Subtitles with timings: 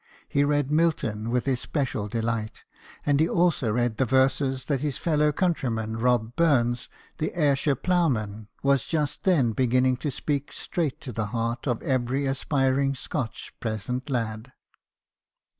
[0.27, 2.63] He read Milton with especial delight;
[3.05, 6.89] and he also read the verses that his fellow countryman, Rob Burns,
[7.19, 8.89] the Ayrshire ploughman, was then
[9.49, 14.51] just beginning to speak straight to the heart of every aspiring Scotch peasant lad.